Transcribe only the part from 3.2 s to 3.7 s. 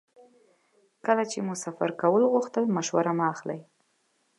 اخلئ.